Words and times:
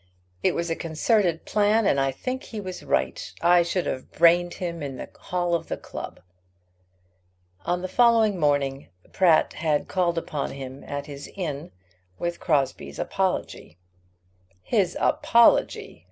"It 0.41 0.55
was 0.55 0.71
a 0.71 0.75
concerted 0.75 1.45
plan, 1.45 1.85
and 1.85 1.99
I 1.99 2.09
think 2.11 2.41
he 2.41 2.59
was 2.59 2.81
right. 2.81 3.31
I 3.39 3.61
should 3.61 3.85
have 3.85 4.11
brained 4.11 4.55
him 4.55 4.81
in 4.81 4.97
the 4.97 5.07
hall 5.15 5.53
of 5.53 5.67
the 5.67 5.77
club." 5.77 6.21
On 7.67 7.83
the 7.83 7.87
following 7.87 8.39
morning 8.39 8.89
Pratt 9.13 9.53
had 9.53 9.87
called 9.87 10.17
upon 10.17 10.53
him 10.53 10.83
at 10.85 11.05
his 11.05 11.29
inn 11.35 11.71
with 12.17 12.39
Crosbie's 12.39 12.97
apology. 12.97 13.77
"His 14.63 14.97
apology!" 14.99 15.99